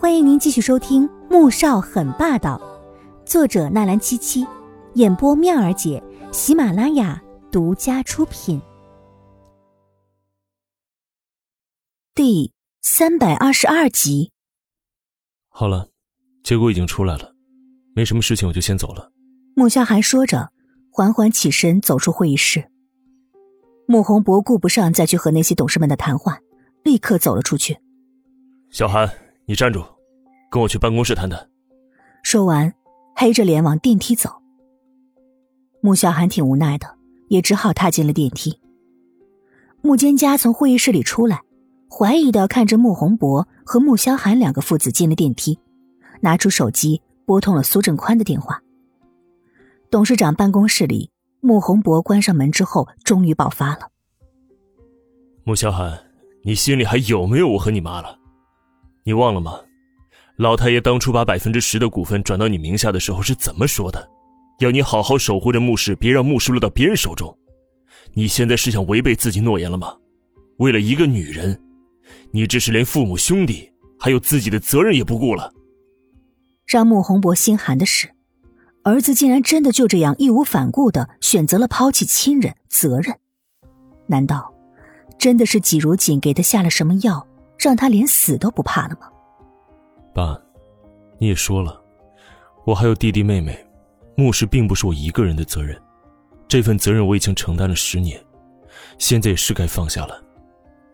[0.00, 2.56] 欢迎您继续收听《穆少很霸道》，
[3.28, 4.46] 作者纳兰七七，
[4.94, 6.00] 演播妙儿姐，
[6.30, 8.62] 喜马拉雅独家出品。
[12.14, 14.30] 第三百二十二集。
[15.48, 15.88] 好了，
[16.44, 17.34] 结果已经出来了，
[17.96, 19.10] 没什么事情，我就先走了。
[19.56, 20.52] 穆萧寒说着，
[20.92, 22.70] 缓缓起身走出会议室。
[23.88, 26.38] 穆宏博顾不上再去和那些董事们的谈话，
[26.84, 27.76] 立刻走了出去。
[28.70, 29.12] 小韩。
[29.50, 29.82] 你站住，
[30.50, 31.48] 跟我去办公室谈谈。
[32.22, 32.70] 说完，
[33.16, 34.28] 黑着脸往电梯走。
[35.80, 36.98] 穆小寒挺无奈的，
[37.28, 38.60] 也只好踏进了电梯。
[39.80, 41.40] 穆蒹家从会议室里出来，
[41.88, 45.58] 怀疑的看着穆宏博和穆萧寒两个父子进了电梯，
[46.20, 48.62] 拿出手机拨通了苏振宽的电话。
[49.90, 53.88] 董事长办公室里，穆宏博关上门之后，终于爆发了
[55.44, 55.98] ：“穆萧寒，
[56.42, 58.16] 你心里还有没有我和你妈了？”
[59.08, 59.58] 你忘了吗？
[60.36, 64.06] 老太爷当初把百分之十的股份转到你名下的时候是怎么说的？
[64.58, 67.34] 要你好好守护着穆氏，别让穆氏落到别人手中。
[68.12, 69.96] 你现在是想违背自己诺言了吗？
[70.58, 71.58] 为了一个女人，
[72.32, 75.54] 你这是连父母兄弟还有自己的责任也不顾了。
[76.66, 78.10] 让穆宏博心寒的是，
[78.82, 83.16] 儿子竟然真的就这样义无反顾的选择了抛弃亲人责任。
[84.06, 84.52] 难道
[85.18, 87.26] 真的是季如锦给他下了什么药？
[87.58, 89.08] 让他连死都不怕了吗？
[90.14, 90.40] 爸，
[91.18, 91.82] 你也说了，
[92.64, 93.66] 我还有弟弟妹妹，
[94.16, 95.80] 牧氏并不是我一个人的责任，
[96.46, 98.24] 这份责任我已经承担了十年，
[98.98, 100.22] 现在也是该放下了。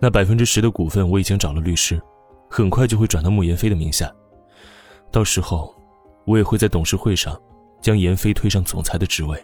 [0.00, 2.00] 那百分之十的股份我已经找了律师，
[2.50, 4.12] 很快就会转到穆言飞的名下，
[5.10, 5.74] 到时候
[6.24, 7.38] 我也会在董事会上
[7.80, 9.42] 将言飞推上总裁的职位。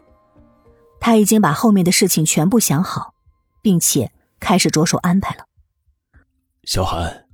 [0.98, 3.14] 他已经把后面的事情全部想好，
[3.62, 5.44] 并且开始着手安排了。
[6.64, 7.26] 小韩，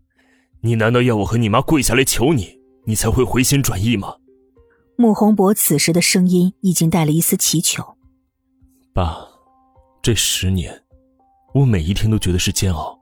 [0.61, 4.17] 你难道要我和你妈跪下来求你，你才会回心转意吗？
[4.97, 7.85] 穆宏博此时的声音已经带了一丝祈求。
[8.95, 9.19] 爸，
[10.01, 10.85] 这十年，
[11.53, 12.99] 我每一天都觉得是煎熬，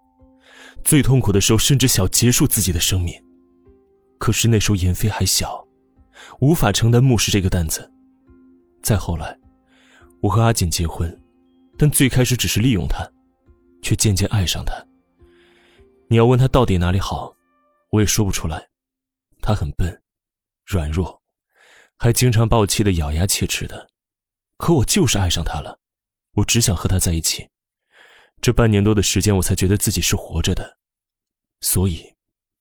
[0.82, 3.14] 最痛苦的时候甚至想结束自己的生命。
[4.18, 5.64] 可是那时候颜飞还小，
[6.40, 7.92] 无法承担牧师这个担子。
[8.82, 9.38] 再后来，
[10.20, 11.16] 我和阿锦结婚，
[11.76, 13.06] 但最开始只是利用他，
[13.82, 14.74] 却渐渐爱上他。
[16.14, 17.34] 你要问他到底哪里好，
[17.90, 18.68] 我也说不出来。
[19.42, 20.00] 他很笨，
[20.64, 21.20] 软弱，
[21.98, 23.90] 还经常把我气得咬牙切齿的。
[24.56, 25.80] 可我就是爱上他了，
[26.34, 27.48] 我只想和他在一起。
[28.40, 30.78] 这半年多的时间，我才觉得自己是活着的。
[31.62, 32.14] 所以，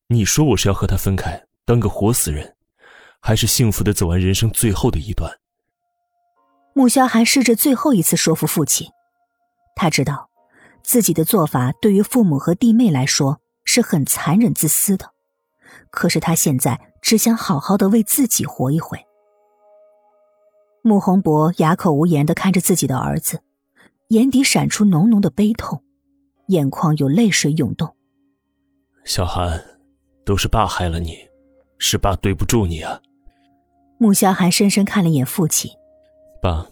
[0.08, 2.56] 你说我是要和他分开，当个活死人，
[3.22, 5.32] 还是幸福的走完人生最后的一段？
[6.74, 8.88] 穆萧寒试着最后一次说服父亲，
[9.76, 10.32] 他知道。
[10.82, 13.40] 自己的做法对于父母和弟妹来说
[13.74, 15.14] 是很残忍、自私的，
[15.90, 19.04] 可是他现在只想好好的为自己活一回。
[20.84, 23.42] 穆宏博哑口无言的看着自己的儿子，
[24.10, 25.84] 眼底闪出浓浓的悲痛，
[26.50, 27.96] 眼眶有泪水涌动。
[29.06, 29.60] 小韩，
[30.24, 31.18] 都是爸害了你，
[31.80, 33.02] 是爸对不住你啊。
[33.98, 35.72] 穆萧寒深深看了眼父亲，
[36.44, 36.68] 爸，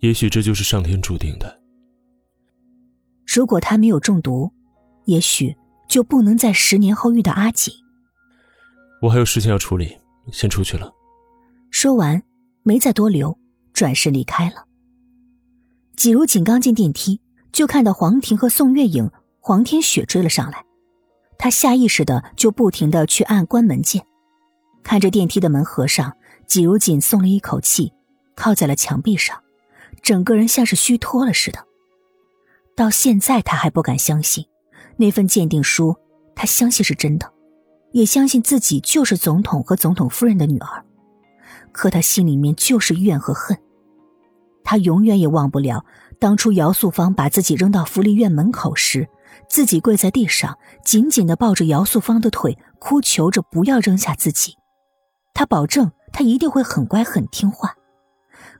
[0.00, 1.60] 也许这就是上天注定的。
[3.24, 4.50] 如果他没有中毒，
[5.04, 5.56] 也许
[5.90, 7.74] 就不能在十年后遇到阿锦。
[9.02, 9.98] 我还有事情要处理，
[10.30, 10.92] 先出去了。
[11.72, 12.22] 说完，
[12.62, 13.36] 没再多留，
[13.72, 14.66] 转身离开了。
[15.96, 17.20] 季如锦刚进电梯，
[17.50, 20.64] 就看到黄婷和宋月影、黄天雪追了上来，
[21.36, 24.06] 他下意识的就不停的去按关门键。
[24.84, 27.92] 看着电梯的门合上，季如锦松了一口气，
[28.36, 29.42] 靠在了墙壁上，
[30.02, 31.66] 整个人像是虚脱了似的。
[32.76, 34.46] 到现在，他还不敢相信
[35.00, 35.96] 那份鉴定书。
[36.36, 37.32] 他相信是真的，
[37.92, 40.84] 也相信自己就是总统和总统夫人的女儿。
[41.72, 43.58] 可他心里面就是怨和恨。
[44.62, 45.84] 他永远也忘不了
[46.18, 49.08] 当初姚素芳把自己扔到福利院门口时，
[49.48, 54.56] 自己跪在地上，紧紧的抱着姚素芳的腿，哭求着不要扔下自己。
[55.34, 57.74] 他保证他一定会很乖很听话。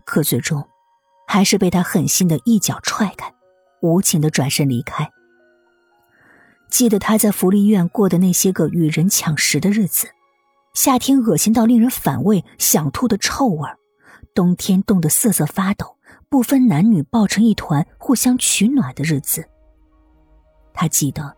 [0.04, 0.66] 可最终，
[1.26, 3.32] 还是被他狠心的一脚踹开。
[3.82, 5.08] 无情的转身离开。
[6.70, 10.08] 记得他在福利院过的那些个与人抢食的日子，
[10.72, 13.76] 夏天恶心到令人反胃、想吐的臭味儿
[14.34, 15.96] 冬天冻得瑟瑟发抖、
[16.28, 19.44] 不分男女抱成一团互相取暖的日子。
[20.72, 21.36] 他记得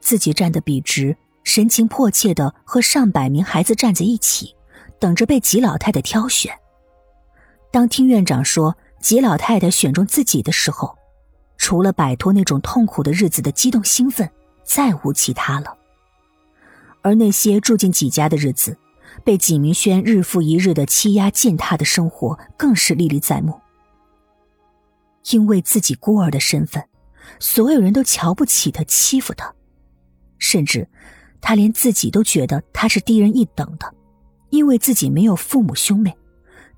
[0.00, 4.54] 自己站得笔直，神情迫切的和上百名孩子站在一起，
[4.98, 6.52] 等着被吉老太太挑选。
[7.70, 10.98] 当听院长说吉老太太选中自己的时候。
[11.62, 14.28] 除了摆脱那种痛苦的日子的激动兴奋，
[14.70, 15.76] 再无其他了。
[17.02, 18.78] 而那些住进纪家的日子，
[19.24, 23.60] 被纪明轩日复一日的欺压践踏的生活，更是历历在目。
[25.32, 26.84] 因为自己孤儿的身份，
[27.40, 29.52] 所有人都瞧不起他，欺负他，
[30.38, 30.88] 甚至
[31.40, 33.92] 他连自己都觉得他是低人一等的，
[34.50, 36.16] 因为自己没有父母兄妹，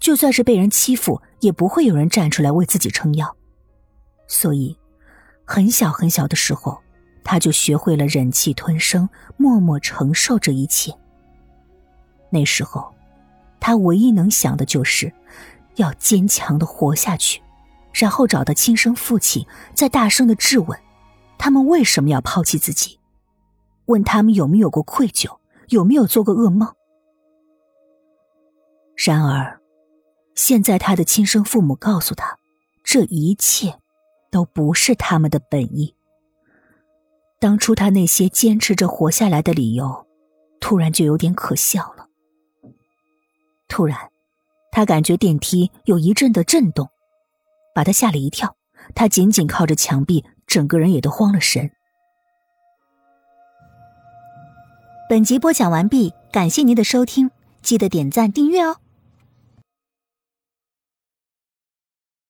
[0.00, 3.36] 就算是被人欺负，也不会有人站出来为自己撑腰。
[4.28, 4.78] 所以，
[5.44, 6.81] 很小很小的时候。
[7.24, 10.92] 他就学会了忍气吞声，默默承受这一切。
[12.30, 12.94] 那时候，
[13.60, 15.12] 他唯一能想的就是
[15.76, 17.42] 要坚强的活下去，
[17.92, 20.78] 然后找到亲生父亲，再大声的质问
[21.38, 22.98] 他们为什么要抛弃自己，
[23.86, 26.72] 问他们有没有过愧疚，有没有做过噩梦。
[28.96, 29.60] 然而，
[30.34, 32.38] 现在他的亲生父母告诉他，
[32.82, 33.78] 这一切
[34.30, 35.94] 都不是他们的本意。
[37.42, 40.06] 当初他那些坚持着活下来的理由，
[40.60, 42.06] 突然就有点可笑了。
[43.66, 43.98] 突然，
[44.70, 46.88] 他感觉电梯有一阵的震动，
[47.74, 48.54] 把他吓了一跳。
[48.94, 51.68] 他紧紧靠着墙壁，整个人也都慌了神。
[55.08, 58.76] 本集播讲完毕，感谢您的收听，记得点赞订阅哦。